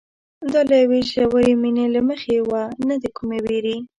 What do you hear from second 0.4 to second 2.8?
دا له یوې ژورې مینې له مخې وه